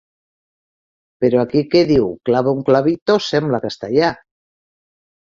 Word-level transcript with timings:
Però 1.25 1.43
aquí 1.43 1.63
que 1.75 1.83
diu 1.93 2.09
“clavó 2.31 2.57
un 2.59 2.65
clavito” 2.73 3.21
sembla 3.31 3.65
castellà. 3.71 4.15